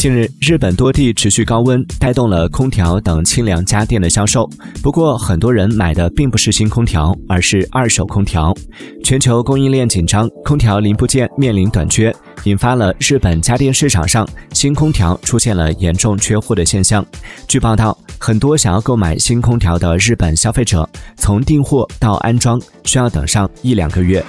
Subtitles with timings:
[0.00, 4.48] 近日日本多地持续高温带动了空调等清凉家电的销售。
[4.82, 8.56] 不过很多人买的并不是新空调而是二手空调。
[9.04, 12.10] 全球供应链紧张空调零部件面临短缺
[12.44, 17.04] 引发了日本家电市场上新空调出现了严重缺货的现象。
[17.46, 20.88] 据报道很多想要购买新空调的日本消费者
[21.18, 24.24] 从订货到安装需要等上一两个月。